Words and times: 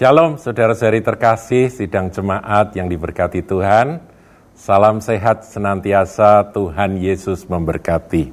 Shalom 0.00 0.40
saudara-saudari 0.40 1.04
terkasih, 1.04 1.68
sidang 1.68 2.08
jemaat 2.08 2.72
yang 2.72 2.88
diberkati 2.88 3.44
Tuhan. 3.44 4.00
Salam 4.56 5.04
sehat 5.04 5.44
senantiasa, 5.44 6.56
Tuhan 6.56 6.96
Yesus 6.96 7.44
memberkati. 7.44 8.32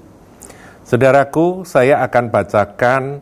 Saudaraku, 0.88 1.68
saya 1.68 2.00
akan 2.08 2.32
bacakan 2.32 3.20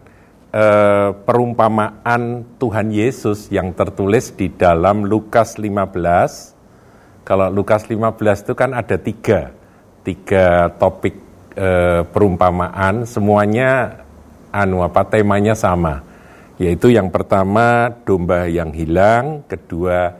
eh, 0.53 1.09
perumpamaan 1.25 2.45
Tuhan 2.61 2.93
Yesus 2.93 3.49
yang 3.49 3.73
tertulis 3.73 4.29
di 4.37 4.53
dalam 4.53 5.09
Lukas 5.09 5.57
15. 5.57 7.25
Kalau 7.25 7.49
Lukas 7.49 7.89
15 7.89 8.45
itu 8.45 8.53
kan 8.53 8.77
ada 8.77 9.01
tiga, 9.01 9.57
tiga 10.05 10.69
topik 10.77 11.17
eh, 11.57 12.05
perumpamaan, 12.05 13.09
semuanya 13.09 14.05
anu 14.53 14.85
apa 14.85 15.01
temanya 15.01 15.57
sama 15.57 16.13
yaitu 16.55 16.91
yang 16.91 17.11
pertama 17.11 17.91
domba 18.07 18.47
yang 18.47 18.71
hilang, 18.71 19.43
kedua 19.47 20.13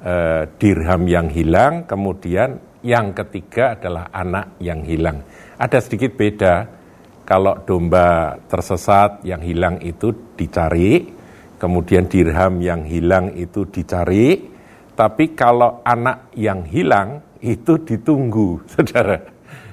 eh, 0.00 0.42
dirham 0.56 1.02
yang 1.04 1.28
hilang, 1.28 1.84
kemudian 1.84 2.80
yang 2.84 3.16
ketiga 3.16 3.76
adalah 3.76 4.08
anak 4.12 4.60
yang 4.60 4.84
hilang. 4.84 5.24
Ada 5.56 5.80
sedikit 5.80 6.16
beda. 6.16 6.84
Kalau 7.24 7.64
domba 7.64 8.36
tersesat 8.44 9.24
yang 9.24 9.40
hilang 9.40 9.80
itu 9.80 10.36
dicari, 10.36 11.08
kemudian 11.56 12.04
dirham 12.04 12.60
yang 12.60 12.84
hilang 12.84 13.32
itu 13.32 13.64
dicari, 13.64 14.44
tapi 14.92 15.32
kalau 15.32 15.80
anak 15.88 16.28
yang 16.36 16.68
hilang 16.68 17.24
itu 17.40 17.80
ditunggu, 17.80 18.60
saudara. 18.76 19.24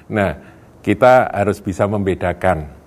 Nah, 0.08 0.32
kita 0.80 1.28
harus 1.28 1.60
bisa 1.60 1.84
membedakan 1.84 2.81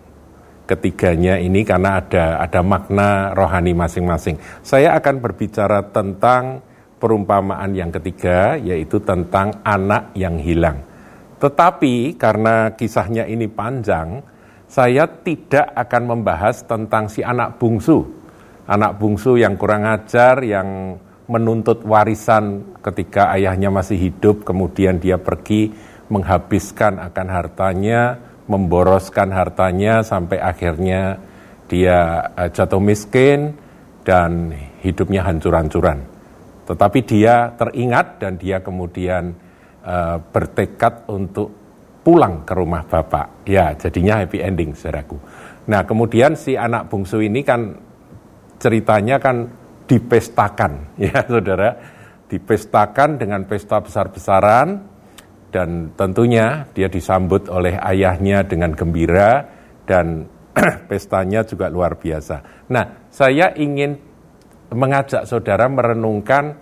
ketiganya 0.65 1.37
ini 1.37 1.61
karena 1.61 2.01
ada 2.01 2.41
ada 2.41 2.61
makna 2.65 3.31
rohani 3.37 3.71
masing-masing. 3.77 4.37
Saya 4.65 4.97
akan 4.97 5.21
berbicara 5.21 5.85
tentang 5.93 6.61
perumpamaan 6.97 7.71
yang 7.77 7.93
ketiga 7.93 8.57
yaitu 8.57 8.99
tentang 9.01 9.61
anak 9.61 10.11
yang 10.17 10.41
hilang. 10.41 10.81
Tetapi 11.37 12.17
karena 12.17 12.73
kisahnya 12.73 13.29
ini 13.29 13.45
panjang, 13.45 14.25
saya 14.65 15.05
tidak 15.05 15.71
akan 15.77 16.03
membahas 16.17 16.65
tentang 16.65 17.07
si 17.07 17.21
anak 17.21 17.61
bungsu. 17.61 18.01
Anak 18.65 18.97
bungsu 18.97 19.37
yang 19.37 19.53
kurang 19.61 19.85
ajar 19.85 20.41
yang 20.41 20.97
menuntut 21.29 21.85
warisan 21.85 22.77
ketika 22.81 23.33
ayahnya 23.33 23.73
masih 23.73 23.97
hidup 23.97 24.45
kemudian 24.45 25.01
dia 25.01 25.17
pergi 25.17 25.73
menghabiskan 26.09 27.01
akan 27.01 27.27
hartanya 27.33 28.17
memboroskan 28.45 29.33
hartanya 29.33 30.05
sampai 30.05 30.37
akhirnya 30.37 31.17
dia 31.65 32.29
uh, 32.37 32.49
jatuh 32.49 32.81
miskin 32.81 33.57
dan 34.05 34.53
hidupnya 34.85 35.25
hancur-hancuran. 35.25 36.05
Tetapi 36.65 36.99
dia 37.05 37.53
teringat 37.57 38.21
dan 38.21 38.37
dia 38.37 38.61
kemudian 38.61 39.33
uh, 39.85 40.17
bertekad 40.21 41.09
untuk 41.09 41.49
pulang 42.05 42.45
ke 42.45 42.53
rumah 42.53 42.85
bapak. 42.85 43.49
Ya, 43.49 43.73
jadinya 43.73 44.21
happy 44.21 44.41
ending, 44.41 44.77
saudaraku. 44.77 45.17
Nah, 45.65 45.81
kemudian 45.89 46.37
si 46.37 46.53
anak 46.53 46.85
bungsu 46.89 47.25
ini 47.25 47.41
kan 47.41 47.73
ceritanya 48.61 49.17
kan 49.17 49.49
dipestakan, 49.89 50.93
ya 51.01 51.25
saudara, 51.25 51.73
dipestakan 52.29 53.17
dengan 53.17 53.45
pesta 53.49 53.81
besar-besaran 53.81 54.94
dan 55.55 55.95
tentunya 55.95 56.67
dia 56.75 56.91
disambut 56.91 57.47
oleh 57.47 57.79
ayahnya 57.79 58.43
dengan 58.43 58.75
gembira 58.75 59.47
dan 59.87 60.27
pestanya 60.91 61.47
juga 61.47 61.71
luar 61.71 61.95
biasa. 61.95 62.67
Nah, 62.75 63.07
saya 63.07 63.55
ingin 63.55 63.95
mengajak 64.75 65.23
saudara 65.23 65.71
merenungkan 65.71 66.59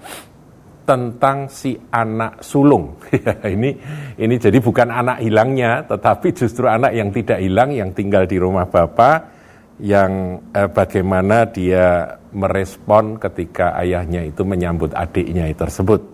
tentang 0.85 1.50
si 1.50 1.73
anak 1.90 2.45
sulung. 2.45 3.01
ini 3.57 3.73
ini 4.22 4.35
jadi 4.38 4.62
bukan 4.62 4.94
anak 4.94 5.25
hilangnya, 5.25 5.89
tetapi 5.89 6.29
justru 6.38 6.69
anak 6.69 6.94
yang 6.94 7.09
tidak 7.09 7.41
hilang 7.41 7.73
yang 7.73 7.89
tinggal 7.97 8.29
di 8.29 8.38
rumah 8.38 8.69
bapak 8.69 9.18
yang 9.81 10.38
eh, 10.53 10.69
bagaimana 10.69 11.50
dia 11.50 12.13
merespon 12.29 13.18
ketika 13.18 13.73
ayahnya 13.81 14.22
itu 14.22 14.45
menyambut 14.45 14.94
adiknya 14.94 15.50
tersebut. 15.57 16.12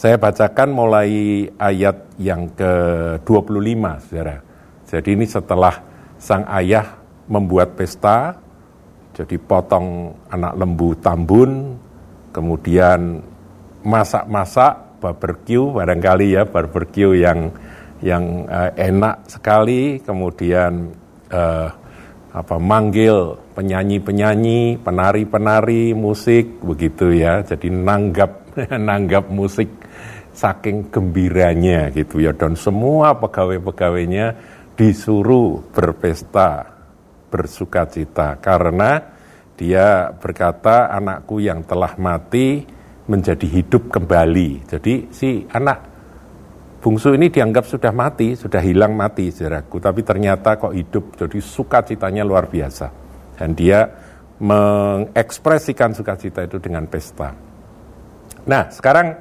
Saya 0.00 0.16
bacakan 0.16 0.72
mulai 0.72 1.44
ayat 1.60 2.16
yang 2.16 2.48
ke-25, 2.56 3.84
saudara. 4.08 4.40
Jadi 4.88 5.12
ini 5.12 5.28
setelah 5.28 5.76
sang 6.16 6.48
ayah 6.56 6.96
membuat 7.28 7.76
pesta, 7.76 8.32
jadi 9.12 9.36
potong 9.36 10.16
anak 10.32 10.56
lembu 10.56 10.96
tambun, 11.04 11.76
kemudian 12.32 13.20
masak-masak, 13.84 15.04
barbecue, 15.04 15.68
barangkali 15.68 16.32
ya, 16.32 16.48
barbecue 16.48 17.20
yang 17.20 17.52
yang 18.00 18.48
uh, 18.48 18.72
enak 18.80 19.28
sekali, 19.28 20.00
kemudian 20.00 20.96
uh, 21.28 21.68
apa 22.32 22.56
manggil 22.56 23.36
penyanyi-penyanyi, 23.52 24.80
penari-penari, 24.80 25.92
musik 25.92 26.56
begitu 26.64 27.12
ya. 27.12 27.44
Jadi 27.44 27.68
nanggap 27.68 28.49
nanggap 28.88 29.30
musik 29.30 29.68
saking 30.30 30.88
gembiranya 30.88 31.90
gitu 31.90 32.22
ya 32.22 32.32
dan 32.32 32.54
semua 32.54 33.18
pegawai-pegawainya 33.18 34.26
disuruh 34.78 35.60
berpesta 35.74 36.80
bersukacita 37.28 38.40
karena 38.40 39.20
dia 39.60 40.08
berkata 40.16 40.88
anakku 40.88 41.36
yang 41.36 41.60
telah 41.68 41.92
mati 42.00 42.64
menjadi 43.10 43.44
hidup 43.44 43.92
kembali. 43.92 44.64
Jadi 44.64 45.12
si 45.12 45.44
anak 45.52 45.78
bungsu 46.80 47.12
ini 47.12 47.28
dianggap 47.28 47.68
sudah 47.68 47.92
mati, 47.92 48.32
sudah 48.38 48.62
hilang 48.64 48.96
mati 48.96 49.28
saudaraku, 49.28 49.76
tapi 49.76 50.00
ternyata 50.00 50.56
kok 50.56 50.72
hidup 50.72 51.18
jadi 51.18 51.38
sukacitanya 51.44 52.24
luar 52.24 52.48
biasa. 52.48 52.88
Dan 53.36 53.52
dia 53.52 53.84
mengekspresikan 54.40 55.92
sukacita 55.92 56.40
itu 56.40 56.56
dengan 56.56 56.88
pesta. 56.88 57.49
Nah, 58.46 58.70
sekarang 58.72 59.14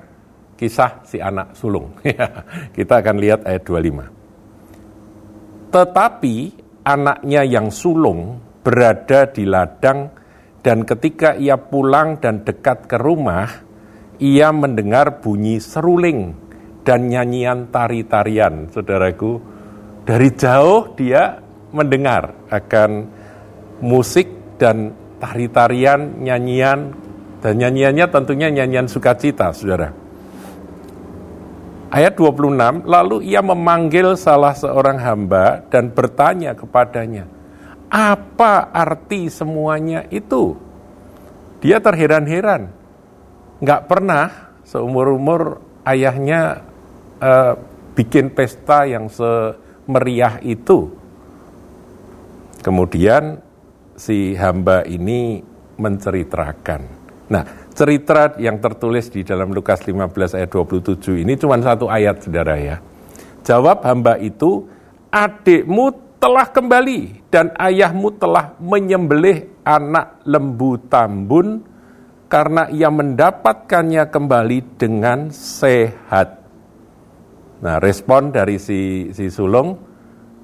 kisah 0.59 1.07
si 1.07 1.23
anak 1.23 1.55
sulung. 1.55 1.95
Kita 2.77 2.99
akan 2.99 3.15
lihat 3.19 3.47
ayat 3.47 3.63
25. 3.63 5.71
Tetapi 5.71 6.35
anaknya 6.83 7.43
yang 7.47 7.71
sulung 7.71 8.43
berada 8.59 9.23
di 9.31 9.47
ladang 9.47 10.11
dan 10.59 10.83
ketika 10.83 11.39
ia 11.39 11.55
pulang 11.55 12.19
dan 12.19 12.43
dekat 12.43 12.91
ke 12.91 12.99
rumah, 12.99 13.47
ia 14.19 14.51
mendengar 14.51 15.23
bunyi 15.23 15.63
seruling 15.63 16.35
dan 16.83 17.07
nyanyian 17.07 17.71
tari-tarian. 17.71 18.67
Saudaraku, 18.67 19.39
dari 20.03 20.35
jauh 20.35 20.91
dia 20.99 21.39
mendengar 21.71 22.35
akan 22.51 23.07
musik 23.79 24.59
dan 24.59 24.91
tari-tarian, 25.23 26.19
nyanyian, 26.19 26.91
dan 27.39 27.55
nyanyiannya 27.55 28.05
tentunya 28.11 28.51
nyanyian 28.51 28.91
sukacita, 28.91 29.55
saudara. 29.55 29.95
Ayat 31.89 32.13
26, 32.19 32.85
lalu 32.85 33.25
ia 33.25 33.41
memanggil 33.41 34.13
salah 34.13 34.53
seorang 34.53 35.01
hamba 35.01 35.65
dan 35.73 35.89
bertanya 35.89 36.53
kepadanya, 36.53 37.25
apa 37.89 38.69
arti 38.69 39.31
semuanya 39.31 40.05
itu? 40.13 40.53
Dia 41.65 41.81
terheran-heran, 41.81 42.69
nggak 43.57 43.81
pernah 43.89 44.53
seumur-umur 44.67 45.57
ayahnya 45.81 46.61
uh, 47.17 47.57
bikin 47.97 48.29
pesta 48.37 48.85
yang 48.85 49.09
semeriah 49.09 50.37
itu. 50.45 50.93
Kemudian 52.61 53.41
si 53.97 54.37
hamba 54.37 54.85
ini 54.85 55.41
menceritakan. 55.79 56.98
Nah, 57.29 57.69
cerita 57.77 58.33
yang 58.41 58.57
tertulis 58.57 59.13
di 59.13 59.21
dalam 59.21 59.53
Lukas 59.53 59.85
15 59.85 60.33
ayat 60.33 60.49
27 60.49 61.21
ini 61.21 61.37
cuma 61.37 61.61
satu 61.61 61.85
ayat 61.85 62.25
saudara 62.25 62.57
ya. 62.57 62.81
Jawab 63.45 63.85
hamba 63.85 64.17
itu, 64.17 64.65
adikmu 65.13 66.17
telah 66.17 66.49
kembali 66.49 67.29
dan 67.29 67.53
ayahmu 67.55 68.17
telah 68.17 68.57
menyembelih 68.59 69.61
anak 69.61 70.19
lembu 70.25 70.75
tambun 70.89 71.63
karena 72.29 72.69
ia 72.69 72.89
mendapatkannya 72.89 74.09
kembali 74.09 74.59
dengan 74.77 75.29
sehat. 75.29 76.41
Nah, 77.61 77.77
respon 77.77 78.33
dari 78.33 78.57
si, 78.57 79.09
si 79.13 79.29
sulung, 79.29 79.77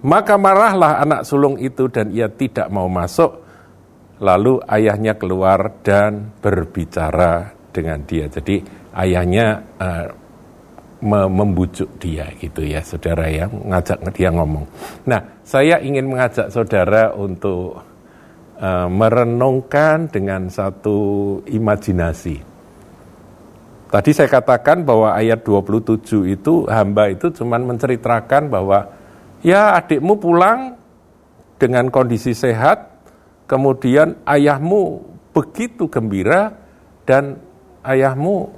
maka 0.06 0.38
marahlah 0.38 1.02
anak 1.02 1.26
sulung 1.26 1.58
itu 1.58 1.90
dan 1.90 2.14
ia 2.14 2.30
tidak 2.30 2.70
mau 2.70 2.86
masuk 2.86 3.45
Lalu 4.24 4.64
ayahnya 4.72 5.20
keluar 5.20 5.84
dan 5.84 6.32
berbicara 6.40 7.52
dengan 7.76 8.00
dia. 8.08 8.32
Jadi 8.32 8.64
ayahnya 8.96 9.60
uh, 9.76 10.08
membujuk 11.06 12.00
dia 12.00 12.32
gitu 12.40 12.64
ya 12.64 12.80
saudara 12.80 13.28
ya, 13.28 13.46
ngajak 13.52 14.00
dia 14.16 14.32
ngomong. 14.32 14.66
Nah 15.06 15.44
saya 15.44 15.84
ingin 15.84 16.08
mengajak 16.08 16.48
saudara 16.50 17.12
untuk 17.12 17.84
uh, 18.58 18.88
merenungkan 18.88 20.08
dengan 20.08 20.48
satu 20.48 21.40
imajinasi. 21.46 22.56
Tadi 23.86 24.12
saya 24.12 24.28
katakan 24.28 24.82
bahwa 24.84 25.14
ayat 25.14 25.46
27 25.46 26.36
itu 26.36 26.66
hamba 26.68 27.08
itu 27.12 27.32
cuma 27.32 27.56
menceritakan 27.62 28.50
bahwa 28.50 28.92
ya 29.46 29.78
adikmu 29.78 30.20
pulang 30.20 30.76
dengan 31.56 31.88
kondisi 31.88 32.36
sehat, 32.36 32.95
kemudian 33.46 34.18
ayahmu 34.26 35.02
begitu 35.32 35.86
gembira 35.90 36.54
dan 37.06 37.38
ayahmu 37.86 38.50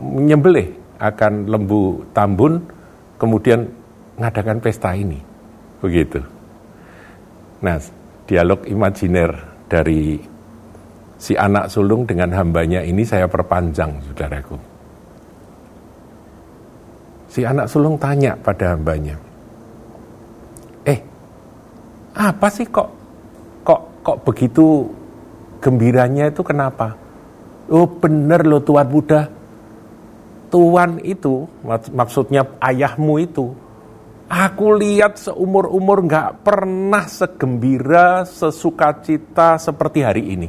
menyembelih 0.00 0.76
akan 1.02 1.50
lembu 1.50 2.04
tambun, 2.14 2.62
kemudian 3.18 3.66
mengadakan 4.14 4.62
pesta 4.62 4.94
ini. 4.94 5.18
Begitu. 5.82 6.22
Nah, 7.64 7.78
dialog 8.28 8.62
imajiner 8.70 9.34
dari 9.66 10.20
si 11.18 11.34
anak 11.34 11.66
sulung 11.72 12.06
dengan 12.06 12.30
hambanya 12.30 12.86
ini 12.86 13.02
saya 13.02 13.26
perpanjang, 13.26 13.98
saudaraku. 14.06 14.56
Si 17.32 17.42
anak 17.42 17.66
sulung 17.66 17.96
tanya 17.96 18.36
pada 18.36 18.76
hambanya, 18.76 19.16
eh, 20.84 21.00
apa 22.12 22.46
sih 22.52 22.68
kok 22.68 23.01
kok 24.02 24.26
begitu 24.26 24.90
gembiranya 25.62 26.28
itu 26.28 26.42
kenapa? 26.42 26.98
Oh 27.70 27.86
bener 27.86 28.42
loh 28.42 28.60
Tuan 28.60 28.86
Buddha. 28.90 29.30
Tuan 30.52 31.00
itu, 31.00 31.48
maksudnya 31.96 32.44
ayahmu 32.60 33.16
itu, 33.24 33.56
aku 34.28 34.76
lihat 34.76 35.16
seumur-umur 35.16 36.04
nggak 36.04 36.44
pernah 36.44 37.08
segembira, 37.08 38.28
sesukacita 38.28 39.56
seperti 39.56 40.04
hari 40.04 40.24
ini. 40.28 40.48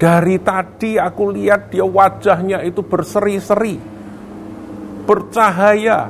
Dari 0.00 0.40
tadi 0.40 0.96
aku 0.96 1.28
lihat 1.28 1.68
dia 1.68 1.84
wajahnya 1.84 2.64
itu 2.64 2.80
berseri-seri, 2.80 3.76
bercahaya, 5.04 6.08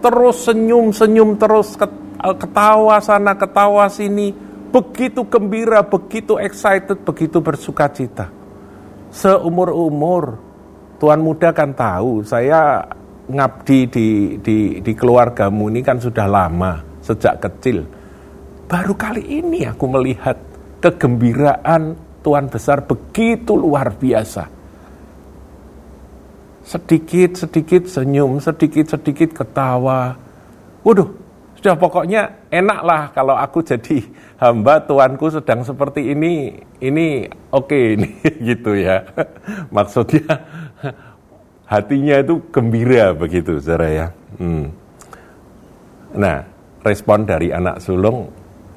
terus 0.00 0.48
senyum-senyum, 0.48 1.36
terus 1.36 1.76
ketawa 2.16 2.96
sana, 3.04 3.36
ketawa 3.36 3.92
sini, 3.92 4.32
begitu 4.74 5.22
gembira, 5.30 5.86
begitu 5.86 6.34
excited, 6.42 7.06
begitu 7.06 7.38
bersukacita 7.38 8.26
seumur-umur. 9.14 10.42
Tuan 10.98 11.22
muda 11.22 11.54
kan 11.54 11.70
tahu, 11.70 12.26
saya 12.26 12.82
ngabdi 13.30 13.78
di, 13.86 14.08
di, 14.42 14.58
di 14.82 14.92
keluargamu 14.94 15.70
ini 15.70 15.80
kan 15.82 16.02
sudah 16.02 16.26
lama, 16.26 16.82
sejak 17.02 17.38
kecil. 17.38 17.86
Baru 18.66 18.98
kali 18.98 19.22
ini 19.22 19.62
aku 19.68 19.84
melihat 19.86 20.36
kegembiraan 20.82 21.94
Tuan 22.24 22.48
besar 22.48 22.88
begitu 22.88 23.52
luar 23.52 23.92
biasa. 24.00 24.48
Sedikit-sedikit 26.64 27.84
senyum, 27.84 28.40
sedikit-sedikit 28.40 29.36
ketawa. 29.36 30.16
Waduh, 30.80 31.12
sudah 31.64 31.80
pokoknya 31.80 32.52
enak 32.52 32.80
lah 32.84 33.08
kalau 33.16 33.40
aku 33.40 33.64
jadi 33.64 34.04
hamba 34.36 34.84
tuanku 34.84 35.32
sedang 35.32 35.64
seperti 35.64 36.12
ini, 36.12 36.60
ini 36.84 37.24
oke 37.48 37.72
okay, 37.72 37.96
ini 37.96 38.20
gitu 38.52 38.76
ya. 38.76 39.00
Maksudnya 39.72 40.44
hatinya 41.64 42.20
itu 42.20 42.36
gembira 42.52 43.16
begitu, 43.16 43.56
saudara 43.64 43.88
ya. 43.88 44.12
Hmm. 44.36 44.76
Nah, 46.12 46.44
respon 46.84 47.24
dari 47.24 47.48
anak 47.48 47.80
sulung 47.80 48.28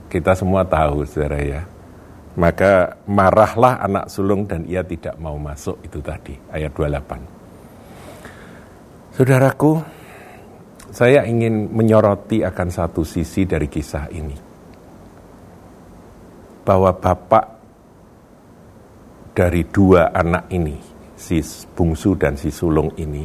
kita 0.07 0.31
semua 0.31 0.63
tahu, 0.63 1.03
saudara 1.03 1.43
ya. 1.43 1.67
Maka 2.39 2.95
marahlah 3.03 3.83
anak 3.83 4.07
sulung 4.07 4.47
dan 4.47 4.63
ia 4.63 4.79
tidak 4.79 5.19
mau 5.19 5.35
masuk 5.35 5.75
itu 5.83 5.99
tadi, 5.99 6.39
ayat 6.55 6.71
28. 6.71 7.19
Saudaraku, 9.11 9.96
saya 10.91 11.27
ingin 11.27 11.71
menyoroti 11.71 12.43
akan 12.43 12.67
satu 12.71 13.03
sisi 13.03 13.43
dari 13.43 13.67
kisah 13.67 14.07
ini 14.11 14.37
bahwa 16.67 16.91
bapak 16.91 17.45
dari 19.31 19.63
dua 19.69 20.11
anak 20.11 20.51
ini, 20.51 20.75
si 21.15 21.39
bungsu 21.71 22.17
dan 22.19 22.35
si 22.35 22.51
sulung 22.51 22.91
ini, 22.99 23.23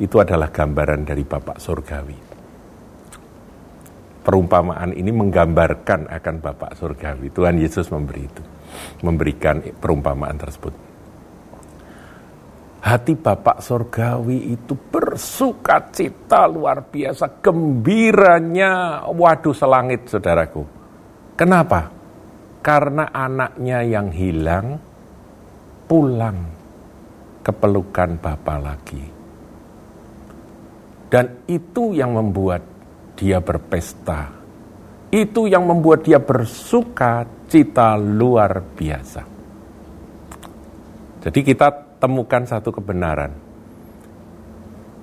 itu 0.00 0.16
adalah 0.16 0.48
gambaran 0.48 1.04
dari 1.04 1.26
bapak 1.26 1.60
surgawi. 1.60 2.18
Perumpamaan 4.20 4.96
ini 4.96 5.10
menggambarkan 5.12 6.08
akan 6.08 6.34
bapak 6.40 6.78
surgawi. 6.78 7.28
Tuhan 7.34 7.60
Yesus 7.60 7.90
memberi 7.92 8.30
itu, 8.30 8.42
memberikan 9.04 9.60
perumpamaan 9.60 10.38
tersebut. 10.40 10.89
Hati 12.80 13.12
Bapak 13.12 13.60
Surgawi 13.60 14.56
itu 14.56 14.72
bersuka 14.72 15.92
cita 15.92 16.48
luar 16.48 16.88
biasa, 16.88 17.44
gembiranya, 17.44 19.04
waduh 19.12 19.52
selangit 19.52 20.08
saudaraku. 20.08 20.64
Kenapa? 21.36 22.00
karena 22.60 23.08
anaknya 23.10 23.80
yang 23.84 24.12
hilang 24.12 24.76
pulang 25.88 26.38
ke 27.40 27.52
pelukan 27.56 28.20
Bapa 28.20 28.56
lagi. 28.60 29.04
Dan 31.10 31.42
itu 31.50 31.96
yang 31.96 32.14
membuat 32.14 32.62
dia 33.18 33.42
berpesta. 33.42 34.30
Itu 35.10 35.50
yang 35.50 35.66
membuat 35.66 36.06
dia 36.06 36.22
bersuka 36.22 37.26
cita 37.50 37.98
luar 37.98 38.62
biasa. 38.62 39.22
Jadi 41.26 41.40
kita 41.42 41.89
temukan 42.00 42.48
satu 42.48 42.72
kebenaran. 42.72 43.36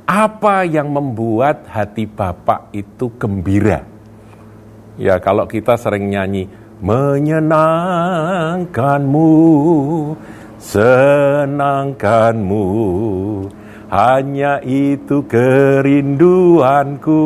Apa 0.10 0.66
yang 0.66 0.90
membuat 0.90 1.70
hati 1.70 2.10
Bapak 2.10 2.74
itu 2.74 3.14
gembira? 3.22 3.86
Ya 4.98 5.22
kalau 5.22 5.46
kita 5.46 5.78
sering 5.78 6.10
nyanyi, 6.10 6.50
menyenangkanmu, 6.82 9.30
senangkanmu. 10.58 12.66
Hanya 13.88 14.60
itu 14.68 15.24
kerinduanku. 15.32 17.24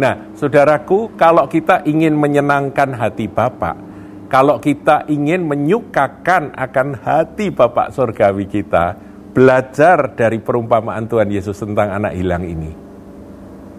Nah, 0.00 0.16
saudaraku, 0.32 1.12
kalau 1.20 1.44
kita 1.50 1.82
ingin 1.84 2.16
menyenangkan 2.16 2.96
hati 2.96 3.28
Bapak, 3.28 3.91
kalau 4.32 4.56
kita 4.56 5.04
ingin 5.12 5.44
menyukakan 5.44 6.56
akan 6.56 6.96
hati 7.04 7.52
Bapak 7.52 7.92
surgawi 7.92 8.48
kita, 8.48 8.96
belajar 9.36 10.16
dari 10.16 10.40
perumpamaan 10.40 11.04
Tuhan 11.04 11.28
Yesus 11.28 11.60
tentang 11.60 11.92
anak 11.92 12.16
hilang 12.16 12.40
ini. 12.40 12.72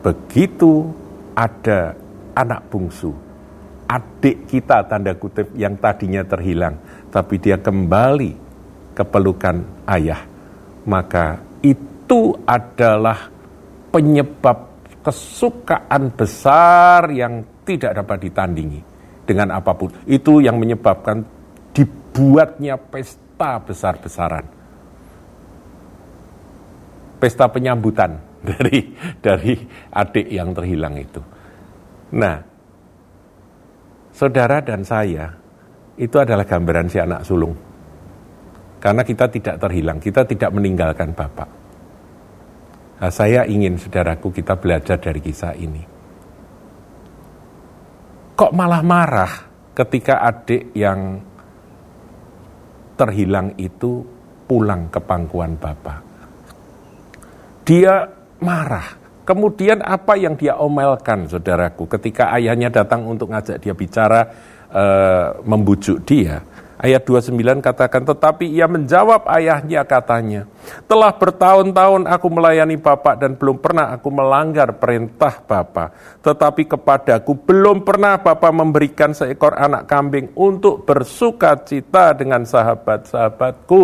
Begitu 0.05 0.93
ada 1.33 1.97
anak 2.37 2.69
bungsu, 2.69 3.09
adik 3.89 4.45
kita 4.45 4.85
tanda 4.85 5.17
kutip 5.17 5.57
yang 5.57 5.73
tadinya 5.81 6.21
terhilang, 6.21 6.77
tapi 7.09 7.41
dia 7.41 7.57
kembali 7.57 8.31
ke 8.93 9.01
pelukan 9.09 9.57
ayah, 9.89 10.21
maka 10.85 11.41
itu 11.65 12.29
adalah 12.45 13.25
penyebab 13.89 14.69
kesukaan 15.01 16.13
besar 16.13 17.09
yang 17.09 17.41
tidak 17.65 18.05
dapat 18.05 18.29
ditandingi 18.29 18.92
dengan 19.23 19.55
apa 19.55 19.71
pun. 19.75 19.91
Itu 20.07 20.43
yang 20.43 20.59
menyebabkan 20.59 21.23
dibuatnya 21.73 22.77
pesta 22.77 23.59
besar-besaran. 23.59 24.45
Pesta 27.17 27.47
penyambutan 27.47 28.19
dari 28.49 28.91
dari 29.23 29.55
adik 29.95 30.27
yang 30.27 30.51
terhilang 30.51 30.95
itu. 30.99 31.21
Nah, 32.13 32.37
saudara 34.13 34.61
dan 34.61 34.85
saya 34.85 35.31
itu 35.97 36.15
adalah 36.19 36.45
gambaran 36.45 36.87
si 36.91 36.97
anak 37.01 37.25
sulung. 37.25 37.55
Karena 38.83 39.07
kita 39.07 39.31
tidak 39.31 39.55
terhilang, 39.63 40.03
kita 40.03 40.27
tidak 40.27 40.51
meninggalkan 40.51 41.15
Bapak. 41.15 41.49
Nah, 42.99 43.11
saya 43.11 43.47
ingin 43.47 43.79
saudaraku 43.79 44.35
kita 44.35 44.59
belajar 44.59 44.99
dari 44.99 45.23
kisah 45.23 45.55
ini. 45.55 45.92
Kok 48.43 48.51
malah 48.51 48.83
marah 48.83 49.33
ketika 49.71 50.19
adik 50.19 50.75
yang 50.75 51.15
terhilang 52.99 53.55
itu 53.55 54.03
pulang 54.43 54.91
ke 54.91 54.99
pangkuan 54.99 55.55
Bapak? 55.55 56.03
Dia 57.63 58.03
marah 58.43 58.99
Kemudian 59.23 59.79
apa 59.79 60.19
yang 60.19 60.35
dia 60.35 60.59
omelkan, 60.59 61.31
saudaraku, 61.31 61.87
ketika 61.87 62.35
ayahnya 62.35 62.67
datang 62.67 63.07
untuk 63.07 63.31
ngajak 63.31 63.55
dia 63.63 63.71
bicara, 63.71 64.27
e, 64.67 64.83
membujuk 65.47 66.03
dia. 66.03 66.43
Ayat 66.83 67.07
29 67.07 67.63
katakan, 67.63 68.03
tetapi 68.03 68.43
ia 68.51 68.67
menjawab 68.67 69.23
ayahnya 69.31 69.87
katanya, 69.87 70.51
telah 70.83 71.15
bertahun-tahun 71.15 72.11
aku 72.11 72.27
melayani 72.27 72.75
Bapak 72.75 73.23
dan 73.23 73.39
belum 73.39 73.55
pernah 73.55 73.95
aku 73.95 74.11
melanggar 74.11 74.75
perintah 74.75 75.39
Bapak. 75.47 76.19
Tetapi 76.19 76.67
kepadaku 76.67 77.39
belum 77.39 77.87
pernah 77.87 78.19
Bapak 78.19 78.51
memberikan 78.51 79.15
seekor 79.15 79.55
anak 79.55 79.87
kambing 79.87 80.35
untuk 80.35 80.83
bersuka 80.83 81.55
cita 81.63 82.19
dengan 82.19 82.43
sahabat-sahabatku. 82.43 83.83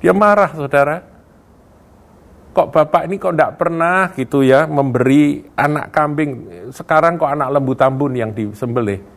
Dia 0.00 0.16
marah 0.16 0.48
saudara. 0.48 0.96
Kok 2.56 2.68
Bapak 2.72 3.04
ini 3.04 3.20
kok 3.20 3.36
tidak 3.36 3.60
pernah 3.60 4.08
gitu 4.16 4.40
ya 4.40 4.64
memberi 4.64 5.44
anak 5.60 5.92
kambing. 5.92 6.30
Sekarang 6.72 7.20
kok 7.20 7.28
anak 7.28 7.52
lembu 7.52 7.76
tambun 7.76 8.16
yang 8.16 8.32
disembelih. 8.32 9.13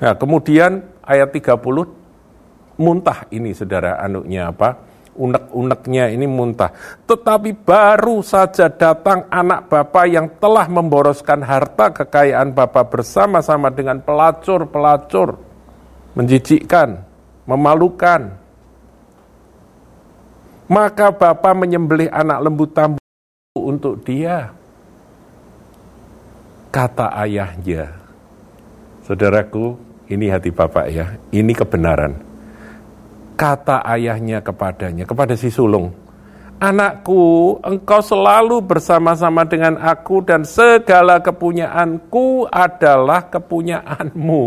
Nah 0.00 0.16
kemudian 0.16 0.80
ayat 1.04 1.28
30 1.30 1.60
muntah 2.80 3.28
ini 3.28 3.52
saudara 3.52 4.00
anuknya 4.00 4.48
apa? 4.48 4.90
unek-uneknya 5.20 6.08
ini 6.16 6.24
muntah. 6.24 6.72
Tetapi 7.04 7.52
baru 7.60 8.24
saja 8.24 8.72
datang 8.72 9.28
anak 9.28 9.68
Bapak 9.68 10.06
yang 10.08 10.26
telah 10.40 10.64
memboroskan 10.70 11.44
harta 11.44 11.92
kekayaan 11.92 12.56
Bapak 12.56 12.88
bersama-sama 12.88 13.68
dengan 13.68 14.00
pelacur-pelacur. 14.00 15.36
Menjijikkan, 16.16 17.04
memalukan. 17.44 18.34
Maka 20.70 21.12
Bapak 21.12 21.52
menyembelih 21.52 22.08
anak 22.08 22.38
lembu 22.40 22.64
tambu 22.70 23.02
untuk 23.58 24.00
dia. 24.06 24.54
Kata 26.70 27.10
ayahnya, 27.26 27.90
Saudaraku, 29.02 29.74
ini 30.10 30.26
hati 30.26 30.50
Bapak 30.50 30.86
ya, 30.90 31.14
ini 31.30 31.54
kebenaran. 31.54 32.18
Kata 33.38 33.80
ayahnya 33.86 34.44
kepadanya, 34.44 35.08
kepada 35.08 35.32
si 35.38 35.48
sulung, 35.48 35.94
Anakku, 36.60 37.56
engkau 37.64 38.04
selalu 38.04 38.60
bersama-sama 38.60 39.48
dengan 39.48 39.80
aku 39.80 40.20
dan 40.20 40.44
segala 40.44 41.16
kepunyaanku 41.16 42.52
adalah 42.52 43.32
kepunyaanmu. 43.32 44.42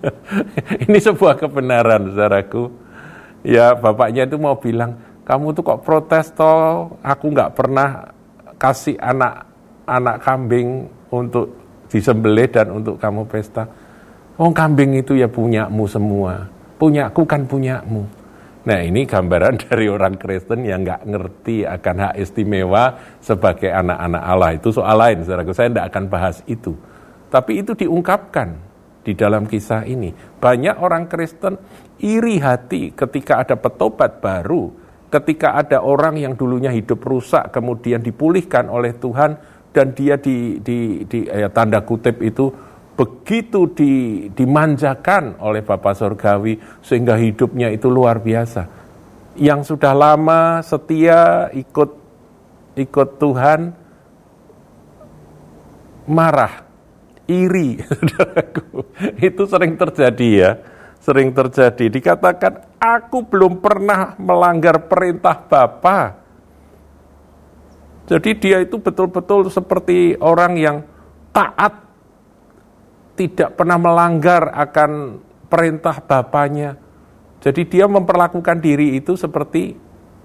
ini 0.88 0.98
sebuah 1.04 1.36
kebenaran, 1.36 2.08
saudaraku. 2.16 2.72
Ya, 3.44 3.76
bapaknya 3.76 4.24
itu 4.24 4.40
mau 4.40 4.56
bilang, 4.56 4.96
kamu 5.28 5.52
tuh 5.52 5.60
kok 5.68 5.84
protes 5.84 6.32
toh, 6.32 6.96
aku 7.04 7.28
nggak 7.28 7.52
pernah 7.52 8.08
kasih 8.56 8.96
anak 8.96 9.44
anak 9.84 10.24
kambing 10.24 10.88
untuk 11.12 11.52
disembelih 11.92 12.48
dan 12.48 12.72
untuk 12.72 12.96
kamu 12.96 13.28
pesta. 13.28 13.68
Oh 14.34 14.50
kambing 14.50 14.98
itu 14.98 15.14
ya 15.14 15.30
punyamu 15.30 15.86
semua. 15.86 16.50
Punyaku 16.74 17.22
kan 17.22 17.46
punyamu. 17.46 18.02
Nah 18.64 18.80
ini 18.82 19.06
gambaran 19.06 19.60
dari 19.70 19.86
orang 19.86 20.18
Kristen 20.18 20.66
yang 20.66 20.82
nggak 20.82 21.06
ngerti 21.06 21.62
akan 21.62 21.96
hak 22.10 22.14
istimewa 22.18 22.98
sebagai 23.22 23.70
anak-anak 23.70 24.22
Allah. 24.26 24.50
Itu 24.58 24.74
soal 24.74 24.96
lain, 24.98 25.22
saudaraku. 25.22 25.54
Saya 25.54 25.70
tidak 25.70 25.86
akan 25.94 26.04
bahas 26.10 26.42
itu. 26.50 26.74
Tapi 27.30 27.62
itu 27.62 27.78
diungkapkan 27.78 28.58
di 29.06 29.12
dalam 29.14 29.46
kisah 29.46 29.86
ini. 29.86 30.10
Banyak 30.42 30.82
orang 30.82 31.06
Kristen 31.06 31.54
iri 32.02 32.42
hati 32.42 32.90
ketika 32.90 33.44
ada 33.44 33.54
petobat 33.54 34.18
baru, 34.18 34.72
ketika 35.14 35.54
ada 35.54 35.78
orang 35.78 36.18
yang 36.18 36.34
dulunya 36.34 36.74
hidup 36.74 37.06
rusak 37.06 37.54
kemudian 37.54 38.02
dipulihkan 38.02 38.66
oleh 38.66 38.98
Tuhan 38.98 39.38
dan 39.70 39.94
dia 39.94 40.18
di, 40.18 40.58
di, 40.58 41.06
di 41.06 41.26
ya, 41.26 41.50
tanda 41.50 41.82
kutip 41.86 42.18
itu 42.18 42.50
begitu 42.94 43.66
di, 43.74 44.26
dimanjakan 44.30 45.42
oleh 45.42 45.66
Bapak 45.66 45.98
Surgawi 45.98 46.58
sehingga 46.80 47.18
hidupnya 47.18 47.70
itu 47.74 47.90
luar 47.90 48.22
biasa. 48.22 48.70
Yang 49.34 49.74
sudah 49.74 49.92
lama 49.92 50.62
setia 50.62 51.50
ikut 51.50 51.90
ikut 52.78 53.08
Tuhan 53.18 53.74
marah, 56.06 56.62
iri. 57.26 57.82
itu 59.26 59.42
sering 59.50 59.74
terjadi 59.74 60.28
ya. 60.30 60.50
Sering 61.02 61.36
terjadi. 61.36 61.90
Dikatakan 61.90 62.78
aku 62.80 63.28
belum 63.28 63.60
pernah 63.60 64.16
melanggar 64.16 64.88
perintah 64.88 65.36
Bapak. 65.36 66.24
Jadi 68.04 68.30
dia 68.36 68.60
itu 68.60 68.76
betul-betul 68.76 69.48
seperti 69.48 70.16
orang 70.20 70.60
yang 70.60 70.76
taat 71.32 71.84
tidak 73.14 73.54
pernah 73.54 73.78
melanggar 73.78 74.50
akan 74.50 75.22
perintah 75.46 76.02
bapaknya. 76.02 76.74
Jadi 77.38 77.62
dia 77.68 77.86
memperlakukan 77.86 78.58
diri 78.58 78.98
itu 78.98 79.14
seperti 79.14 79.76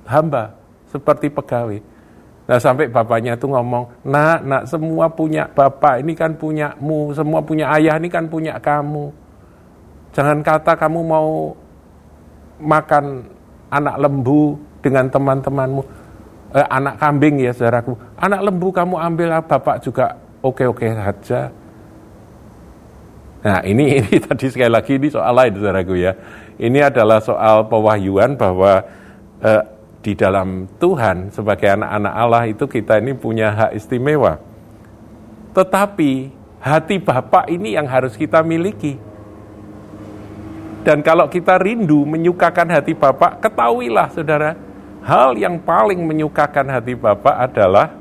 hamba, 0.07 0.55
seperti 0.89 1.29
pegawai. 1.29 1.79
Nah 2.49 2.57
sampai 2.57 2.89
bapaknya 2.89 3.37
itu 3.37 3.45
ngomong, 3.45 4.09
nak, 4.09 4.41
nak 4.41 4.63
semua 4.65 5.05
punya 5.05 5.45
bapak 5.45 6.01
ini 6.01 6.17
kan 6.17 6.33
punyamu, 6.33 7.13
semua 7.13 7.45
punya 7.45 7.69
ayah 7.77 8.01
ini 8.01 8.09
kan 8.09 8.25
punya 8.25 8.57
kamu. 8.57 9.13
Jangan 10.17 10.41
kata 10.41 10.73
kamu 10.73 10.99
mau 11.05 11.53
makan 12.57 13.29
anak 13.69 13.95
lembu 14.01 14.57
dengan 14.81 15.05
teman-temanmu, 15.13 15.85
eh, 16.57 16.67
anak 16.73 16.97
kambing 16.97 17.37
ya 17.37 17.53
saudaraku, 17.53 17.93
anak 18.17 18.41
lembu 18.41 18.73
kamu 18.73 18.95
ambil 18.97 19.29
bapak 19.45 19.85
juga 19.85 20.17
oke-oke 20.41 20.89
saja. 20.89 21.53
Nah 23.39 23.63
ini 23.63 23.95
ini 24.03 24.17
tadi 24.19 24.51
sekali 24.51 24.71
lagi 24.71 24.99
ini 24.99 25.07
soal 25.07 25.31
lain 25.31 25.55
saudaraku 25.55 25.95
ya. 25.95 26.13
Ini 26.59 26.91
adalah 26.91 27.23
soal 27.23 27.71
pewahyuan 27.71 28.35
bahwa 28.35 28.83
eh, 29.39 29.63
di 30.03 30.15
dalam 30.15 30.67
Tuhan 30.79 31.31
sebagai 31.31 31.71
anak-anak 31.75 32.13
Allah 32.15 32.43
itu 32.47 32.67
kita 32.67 32.99
ini 32.99 33.15
punya 33.15 33.51
hak 33.51 33.71
istimewa. 33.75 34.39
Tetapi 35.55 36.31
hati 36.59 36.95
Bapak 36.99 37.47
ini 37.47 37.75
yang 37.75 37.87
harus 37.87 38.15
kita 38.19 38.43
miliki. 38.43 38.99
Dan 40.83 41.03
kalau 41.03 41.27
kita 41.27 41.59
rindu 41.59 42.07
menyukakan 42.07 42.71
hati 42.71 42.95
Bapak, 42.95 43.43
ketahuilah 43.43 44.07
saudara, 44.15 44.55
hal 45.03 45.35
yang 45.35 45.59
paling 45.59 45.99
menyukakan 45.99 46.71
hati 46.71 46.95
Bapak 46.95 47.35
adalah 47.35 47.91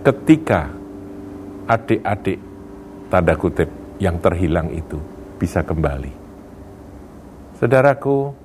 ketika 0.00 0.72
adik-adik 1.68 2.40
tanda 3.08 3.34
kutip 3.38 3.70
yang 4.02 4.18
terhilang 4.20 4.68
itu 4.74 4.98
bisa 5.36 5.62
kembali. 5.62 6.12
Saudaraku, 7.56 8.36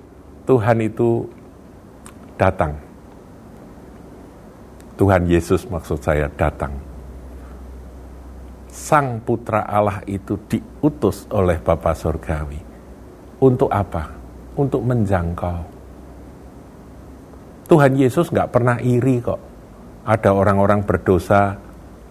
Tuhan 0.48 0.77
itu 0.84 1.27
datang. 2.39 2.74
Tuhan 4.96 5.25
Yesus 5.27 5.65
maksud 5.68 6.00
saya 6.00 6.30
datang. 6.32 6.72
Sang 8.72 9.20
Putra 9.20 9.68
Allah 9.68 10.00
itu 10.08 10.39
diutus 10.48 11.27
oleh 11.34 11.60
Bapa 11.60 11.91
Surgawi. 11.91 12.62
Untuk 13.41 13.68
apa? 13.68 14.08
Untuk 14.56 14.86
menjangkau. 14.86 15.60
Tuhan 17.68 17.94
Yesus 18.00 18.32
nggak 18.32 18.51
pernah 18.51 18.77
iri 18.80 19.20
kok. 19.20 19.39
Ada 20.08 20.32
orang-orang 20.32 20.84
berdosa 20.88 21.56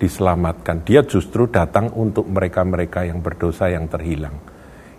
diselamatkan. 0.00 0.80
Dia 0.82 1.04
justru 1.04 1.44
datang 1.52 1.92
untuk 1.92 2.24
mereka-mereka 2.24 3.04
yang 3.04 3.20
berdosa 3.20 3.68
yang 3.68 3.84
terhilang. 3.86 4.40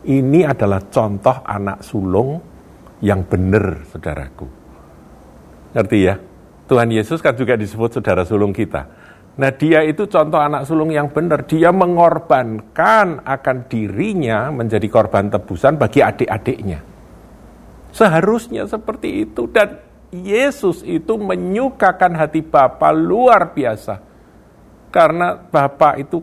Ini 0.05 0.45
adalah 0.45 0.85
contoh 0.85 1.41
anak 1.41 1.81
sulung 1.81 2.37
yang 3.01 3.25
benar, 3.25 3.81
saudaraku. 3.89 4.45
Ngerti 5.73 5.99
ya? 6.05 6.15
Tuhan 6.69 6.93
Yesus 6.93 7.19
kan 7.19 7.33
juga 7.33 7.57
disebut 7.57 7.97
saudara 7.97 8.21
sulung 8.23 8.53
kita. 8.53 8.87
Nah 9.41 9.51
dia 9.51 9.81
itu 9.81 10.05
contoh 10.05 10.37
anak 10.37 10.69
sulung 10.69 10.93
yang 10.93 11.09
benar. 11.09 11.49
Dia 11.49 11.73
mengorbankan 11.73 13.25
akan 13.25 13.57
dirinya 13.67 14.53
menjadi 14.53 14.85
korban 14.85 15.33
tebusan 15.33 15.81
bagi 15.81 16.05
adik-adiknya. 16.05 16.79
Seharusnya 17.91 18.69
seperti 18.69 19.27
itu. 19.27 19.49
Dan 19.51 19.81
Yesus 20.11 20.83
itu 20.83 21.15
menyukakan 21.15 22.19
hati 22.19 22.43
Bapa 22.43 22.91
luar 22.91 23.55
biasa 23.55 24.10
karena 24.91 25.39
Bapak 25.39 26.03
itu 26.03 26.19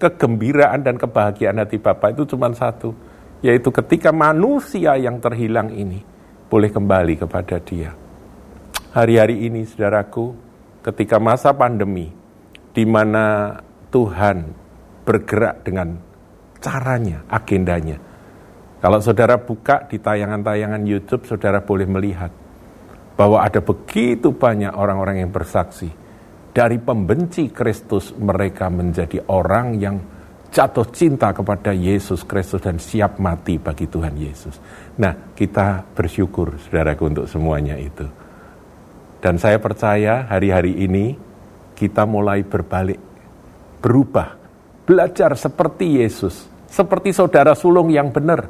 kegembiraan 0.00 0.80
dan 0.80 0.96
kebahagiaan 0.96 1.60
hati 1.60 1.76
Bapak 1.76 2.16
itu 2.16 2.24
cuma 2.32 2.48
satu, 2.56 2.96
yaitu 3.44 3.68
ketika 3.68 4.08
manusia 4.10 4.96
yang 4.96 5.20
terhilang 5.20 5.68
ini 5.68 6.00
boleh 6.48 6.72
kembali 6.72 7.14
kepada 7.20 7.60
Dia. 7.60 7.92
Hari-hari 8.96 9.44
ini, 9.44 9.68
saudaraku, 9.68 10.32
ketika 10.80 11.20
masa 11.20 11.52
pandemi, 11.52 12.08
di 12.72 12.84
mana 12.88 13.56
Tuhan 13.92 14.48
bergerak 15.04 15.68
dengan 15.68 16.00
caranya, 16.56 17.20
agendanya. 17.28 18.00
Kalau 18.80 19.00
saudara 19.04 19.36
buka 19.36 19.84
di 19.84 20.00
tayangan-tayangan 20.00 20.82
YouTube, 20.88 21.28
saudara 21.28 21.60
boleh 21.60 21.84
melihat 21.84 22.32
bahwa 23.16 23.44
ada 23.44 23.60
begitu 23.60 24.32
banyak 24.32 24.72
orang-orang 24.72 25.24
yang 25.24 25.32
bersaksi 25.32 26.05
dari 26.56 26.80
pembenci 26.80 27.52
Kristus 27.52 28.16
mereka 28.16 28.72
menjadi 28.72 29.20
orang 29.28 29.76
yang 29.76 30.00
jatuh 30.48 30.88
cinta 30.88 31.28
kepada 31.36 31.76
Yesus 31.76 32.24
Kristus 32.24 32.64
dan 32.64 32.80
siap 32.80 33.20
mati 33.20 33.60
bagi 33.60 33.84
Tuhan 33.84 34.16
Yesus. 34.16 34.56
Nah, 34.96 35.36
kita 35.36 35.84
bersyukur 35.92 36.56
saudaraku 36.56 37.12
untuk 37.12 37.26
semuanya 37.28 37.76
itu. 37.76 38.08
Dan 39.20 39.36
saya 39.36 39.60
percaya 39.60 40.24
hari-hari 40.32 40.80
ini 40.80 41.12
kita 41.76 42.08
mulai 42.08 42.40
berbalik, 42.40 42.96
berubah, 43.84 44.40
belajar 44.88 45.36
seperti 45.36 46.00
Yesus, 46.00 46.48
seperti 46.72 47.12
saudara 47.12 47.52
sulung 47.52 47.92
yang 47.92 48.08
benar, 48.08 48.48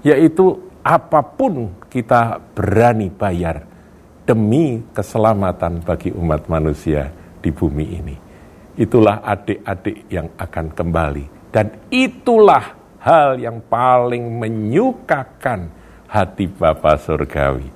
yaitu 0.00 0.56
apa 0.80 1.20
pun 1.20 1.68
kita 1.92 2.40
berani 2.56 3.12
bayar 3.12 3.60
demi 4.24 4.80
keselamatan 4.96 5.84
bagi 5.84 6.08
umat 6.16 6.48
manusia 6.48 7.21
di 7.42 7.50
bumi 7.50 7.86
ini. 7.98 8.16
Itulah 8.78 9.20
adik-adik 9.20 10.08
yang 10.08 10.30
akan 10.38 10.66
kembali. 10.72 11.26
Dan 11.52 11.68
itulah 11.92 12.72
hal 13.02 13.36
yang 13.36 13.60
paling 13.66 14.40
menyukakan 14.40 15.68
hati 16.08 16.48
Bapa 16.48 16.96
Surgawi. 16.96 17.68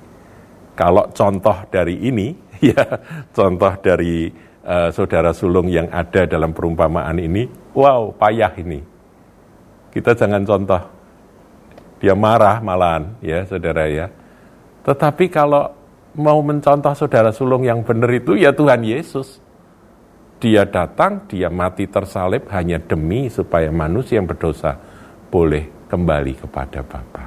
Kalau 0.73 1.11
contoh 1.13 1.57
dari 1.69 2.07
ini, 2.07 2.33
ya 2.73 2.81
contoh 3.35 3.73
dari 3.83 4.31
uh, 4.65 4.89
saudara 4.89 5.35
sulung 5.35 5.67
yang 5.67 5.91
ada 5.91 6.25
dalam 6.25 6.55
perumpamaan 6.55 7.17
ini, 7.19 7.45
wow 7.75 8.09
payah 8.15 8.53
ini. 8.57 8.81
Kita 9.91 10.13
jangan 10.13 10.45
contoh. 10.45 10.83
Dia 11.97 12.13
marah 12.13 12.61
malahan 12.61 13.17
ya 13.25 13.41
saudara 13.49 13.89
ya. 13.89 14.05
Tetapi 14.85 15.33
kalau 15.33 15.73
mau 16.13 16.37
mencontoh 16.45 16.93
saudara 16.93 17.33
sulung 17.33 17.65
yang 17.65 17.81
benar 17.81 18.13
itu 18.13 18.37
ya 18.37 18.53
Tuhan 18.53 18.85
Yesus. 18.85 19.41
Dia 20.37 20.69
datang, 20.69 21.25
dia 21.25 21.49
mati 21.49 21.89
tersalib 21.89 22.45
hanya 22.53 22.77
demi 22.77 23.25
supaya 23.25 23.73
manusia 23.73 24.21
yang 24.21 24.29
berdosa 24.29 24.77
boleh 25.33 25.89
kembali 25.89 26.33
kepada 26.37 26.85
Bapa. 26.85 27.25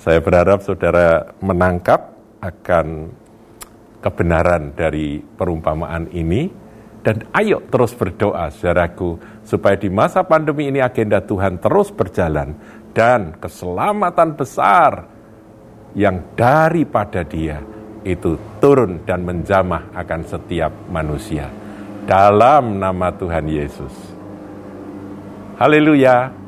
Saya 0.00 0.24
berharap 0.24 0.64
saudara 0.64 1.36
menangkap 1.44 2.16
akan 2.40 3.12
kebenaran 4.00 4.72
dari 4.72 5.20
perumpamaan 5.20 6.08
ini 6.16 6.48
dan 7.04 7.28
ayo 7.36 7.60
terus 7.68 7.92
berdoa 7.92 8.48
saudaraku 8.48 9.20
supaya 9.44 9.76
di 9.76 9.92
masa 9.92 10.24
pandemi 10.24 10.72
ini 10.72 10.80
agenda 10.80 11.20
Tuhan 11.20 11.60
terus 11.60 11.92
berjalan 11.92 12.56
dan 12.96 13.36
keselamatan 13.36 14.40
besar 14.40 15.04
yang 15.92 16.32
daripada 16.32 17.20
dia 17.28 17.60
itu 18.08 18.40
turun 18.56 19.04
dan 19.04 19.20
menjamah 19.20 19.92
akan 19.92 20.20
setiap 20.24 20.72
manusia. 20.88 21.59
Dalam 22.08 22.80
nama 22.80 23.12
Tuhan 23.12 23.44
Yesus. 23.50 23.92
Haleluya. 25.60 26.39